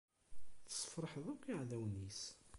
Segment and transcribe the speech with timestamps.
[0.67, 2.21] Tesferḥeḍ akk iɛdawen-is.